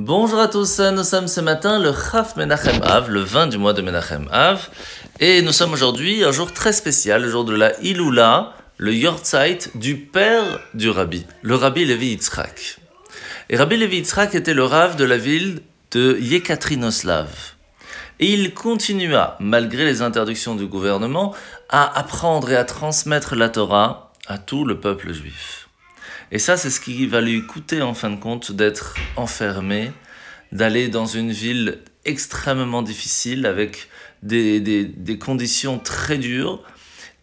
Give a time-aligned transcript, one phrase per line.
[0.00, 3.72] Bonjour à tous, nous sommes ce matin le Chaf Menachem Av, le 20 du mois
[3.72, 4.68] de Menachem Av,
[5.18, 9.58] et nous sommes aujourd'hui un jour très spécial, le jour de la Iloula, le Yortzeit
[9.74, 12.78] du père du Rabbi, le Rabbi Levi Yitzhak.
[13.50, 17.30] Et Rabbi Levi Yitzhak était le Rav de la ville de Yekatrinoslav.
[18.20, 21.34] Et il continua, malgré les interdictions du gouvernement,
[21.70, 25.67] à apprendre et à transmettre la Torah à tout le peuple juif.
[26.30, 29.92] Et ça, c'est ce qui va lui coûter en fin de compte d'être enfermé,
[30.52, 33.88] d'aller dans une ville extrêmement difficile avec
[34.22, 36.62] des, des, conditions très dures.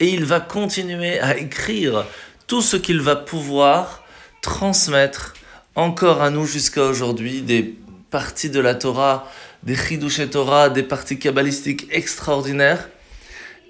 [0.00, 2.04] Et il va continuer à écrire
[2.46, 4.04] tout ce qu'il va pouvoir
[4.40, 5.34] transmettre
[5.74, 7.76] encore à nous jusqu'à aujourd'hui, des
[8.10, 9.30] parties de la Torah,
[9.62, 12.88] des Chidush Torah, des parties kabbalistiques extraordinaires.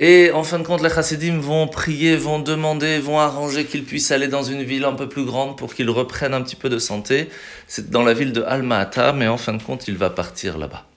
[0.05, 4.11] Et en fin de compte, les chassidim vont prier, vont demander, vont arranger qu'il puisse
[4.11, 6.81] aller dans une ville un peu plus grande pour qu'il reprenne un petit peu de
[6.81, 7.29] santé.
[7.69, 10.89] C'est dans la ville de Alma-Ata, mais en fin de compte, il va partir là-bas.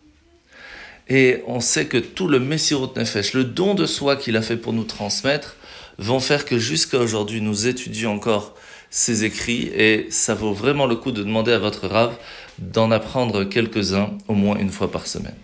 [1.08, 4.58] Et on sait que tout le Messirut Nefesh, le don de soi qu'il a fait
[4.58, 5.56] pour nous transmettre,
[6.00, 8.56] vont faire que jusqu'à aujourd'hui, nous étudions encore
[8.90, 12.16] ses écrits et ça vaut vraiment le coup de demander à votre Rav
[12.58, 15.36] d'en apprendre quelques-uns au moins une fois par semaine.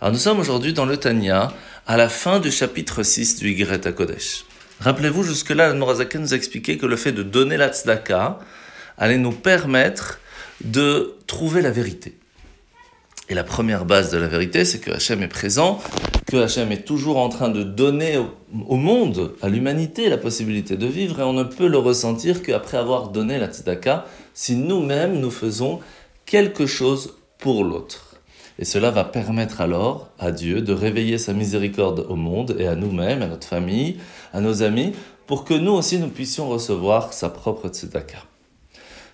[0.00, 1.52] Alors nous sommes aujourd'hui dans le Tanya,
[1.88, 4.44] à la fin du chapitre 6 du Yigret Kodesh.
[4.78, 8.38] Rappelez-vous, jusque-là, le Morazaka nous a expliqué que le fait de donner la tzedaka
[8.96, 10.20] allait nous permettre
[10.62, 12.16] de trouver la vérité.
[13.28, 15.82] Et la première base de la vérité, c'est que Hachem est présent,
[16.28, 18.20] que Hachem est toujours en train de donner
[18.68, 22.76] au monde, à l'humanité, la possibilité de vivre, et on ne peut le ressentir qu'après
[22.76, 25.80] avoir donné la tzedaka, si nous-mêmes nous faisons
[26.24, 28.07] quelque chose pour l'autre.
[28.58, 32.74] Et cela va permettre alors à Dieu de réveiller sa miséricorde au monde et à
[32.74, 33.98] nous-mêmes, à notre famille,
[34.32, 34.92] à nos amis,
[35.26, 38.18] pour que nous aussi nous puissions recevoir sa propre tzedaka.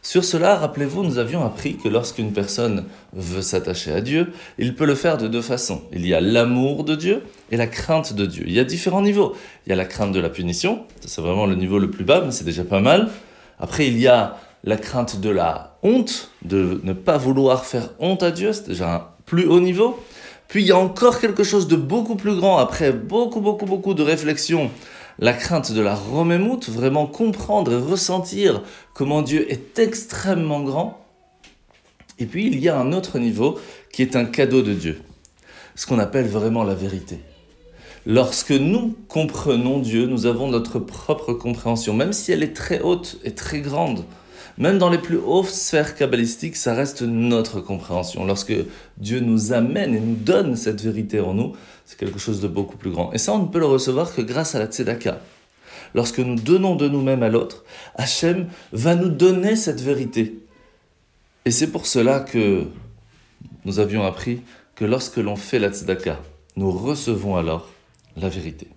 [0.00, 2.84] Sur cela, rappelez-vous, nous avions appris que lorsqu'une personne
[3.15, 5.83] veut s'attacher à Dieu, il peut le faire de deux façons.
[5.92, 8.45] Il y a l'amour de Dieu et la crainte de Dieu.
[8.47, 9.34] Il y a différents niveaux.
[9.66, 12.22] Il y a la crainte de la punition, c'est vraiment le niveau le plus bas,
[12.22, 13.09] mais c'est déjà pas mal.
[13.59, 18.22] Après, il y a la crainte de la honte, de ne pas vouloir faire honte
[18.22, 19.98] à Dieu, c'est déjà plus haut niveau.
[20.48, 23.94] Puis il y a encore quelque chose de beaucoup plus grand, après beaucoup, beaucoup, beaucoup
[23.94, 24.70] de réflexion,
[25.18, 28.62] la crainte de la romémoute, vraiment comprendre et ressentir
[28.92, 31.04] comment Dieu est extrêmement grand.
[32.18, 33.58] Et puis il y a un autre niveau
[33.92, 35.00] qui est un cadeau de Dieu,
[35.74, 37.18] ce qu'on appelle vraiment la vérité.
[38.06, 43.18] Lorsque nous comprenons Dieu, nous avons notre propre compréhension, même si elle est très haute
[43.24, 44.04] et très grande.
[44.56, 48.25] Même dans les plus hautes sphères kabbalistiques, ça reste notre compréhension.
[48.25, 48.54] Lorsque
[48.98, 51.54] Dieu nous amène et nous donne cette vérité en nous,
[51.84, 53.12] c'est quelque chose de beaucoup plus grand.
[53.12, 55.20] Et ça, on ne peut le recevoir que grâce à la tzedaka.
[55.94, 57.65] Lorsque nous donnons de nous-mêmes à l'autre,
[57.97, 60.38] Hachem va nous donner cette vérité.
[61.44, 62.65] Et c'est pour cela que
[63.65, 64.42] nous avions appris
[64.76, 66.21] que lorsque l'on fait la tzedaka,
[66.56, 67.71] nous recevons alors
[68.16, 68.69] la vérité.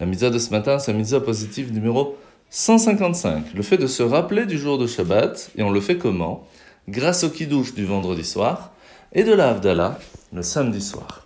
[0.00, 2.16] La mitzvah de ce matin, c'est la mitzvah positive numéro
[2.54, 3.54] 155.
[3.54, 6.46] Le fait de se rappeler du jour de Shabbat, et on le fait comment?
[6.86, 8.72] Grâce au kiddush du vendredi soir
[9.14, 9.98] et de la Havdalah
[10.34, 11.24] le samedi soir.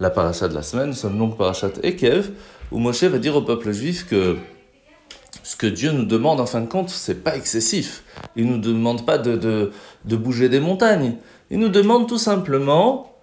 [0.00, 2.30] La paracha de la semaine, nous sommes donc parachat Ekev,
[2.72, 4.38] où Moshe va dire au peuple juif que
[5.42, 8.02] ce que Dieu nous demande en fin de compte, c'est pas excessif.
[8.34, 9.70] Il nous demande pas de, de,
[10.06, 11.16] de, bouger des montagnes.
[11.50, 13.14] Il nous demande tout simplement,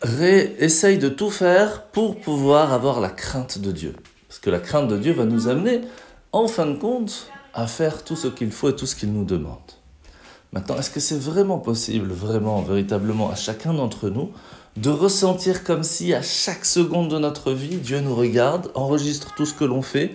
[0.00, 3.94] ré, essaye de tout faire pour pouvoir avoir la crainte de Dieu.
[4.28, 5.82] Parce que la crainte de Dieu va nous amener
[6.32, 9.24] en fin de compte, à faire tout ce qu'il faut et tout ce qu'il nous
[9.24, 9.58] demande.
[10.52, 14.30] Maintenant, est-ce que c'est vraiment possible, vraiment, véritablement, à chacun d'entre nous,
[14.76, 19.44] de ressentir comme si à chaque seconde de notre vie, Dieu nous regarde, enregistre tout
[19.44, 20.14] ce que l'on fait?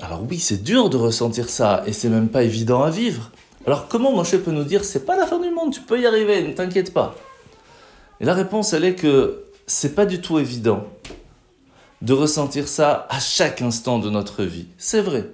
[0.00, 3.30] Alors oui, c'est dur de ressentir ça, et c'est même pas évident à vivre.
[3.66, 6.06] Alors comment Moshe peut nous dire, c'est pas la fin du monde, tu peux y
[6.06, 7.14] arriver, ne t'inquiète pas
[8.20, 10.84] Et la réponse, elle est que c'est pas du tout évident
[12.02, 14.66] de ressentir ça à chaque instant de notre vie.
[14.78, 15.30] C'est vrai.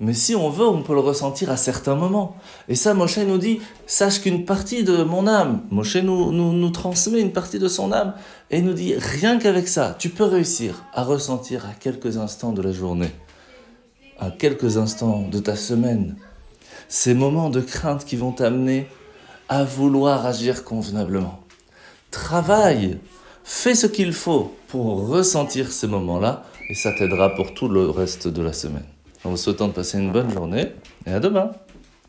[0.00, 2.36] Mais si on veut, on peut le ressentir à certains moments.
[2.68, 6.70] Et ça, Moshe nous dit, sache qu'une partie de mon âme, Moshe nous, nous, nous
[6.70, 8.14] transmet une partie de son âme,
[8.50, 12.62] et nous dit, rien qu'avec ça, tu peux réussir à ressentir à quelques instants de
[12.62, 13.10] la journée,
[14.20, 16.14] à quelques instants de ta semaine,
[16.88, 18.86] ces moments de crainte qui vont t'amener
[19.48, 21.40] à vouloir agir convenablement.
[22.12, 22.98] Travaille
[23.50, 28.28] Fais ce qu'il faut pour ressentir ces moments-là et ça t'aidera pour tout le reste
[28.28, 28.84] de la semaine.
[29.24, 30.66] En vous souhaitant de passer une bonne journée
[31.06, 31.52] et à demain